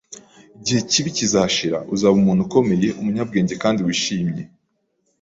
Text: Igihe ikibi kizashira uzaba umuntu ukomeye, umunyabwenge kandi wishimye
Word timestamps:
Igihe 0.57 0.79
ikibi 0.81 1.09
kizashira 1.17 1.77
uzaba 1.93 2.15
umuntu 2.21 2.41
ukomeye, 2.47 2.87
umunyabwenge 2.99 3.53
kandi 3.63 3.79
wishimye 3.85 4.43